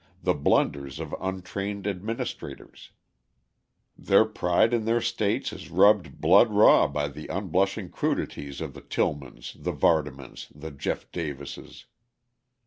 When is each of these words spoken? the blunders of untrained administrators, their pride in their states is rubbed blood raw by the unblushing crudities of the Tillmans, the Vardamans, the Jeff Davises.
the 0.23 0.33
blunders 0.33 0.99
of 0.99 1.13
untrained 1.21 1.85
administrators, 1.85 2.89
their 3.95 4.25
pride 4.25 4.73
in 4.73 4.85
their 4.85 4.99
states 4.99 5.53
is 5.53 5.69
rubbed 5.69 6.19
blood 6.19 6.49
raw 6.51 6.87
by 6.87 7.07
the 7.07 7.27
unblushing 7.27 7.87
crudities 7.87 8.61
of 8.61 8.73
the 8.73 8.81
Tillmans, 8.81 9.53
the 9.59 9.71
Vardamans, 9.73 10.47
the 10.55 10.71
Jeff 10.71 11.11
Davises. 11.11 11.85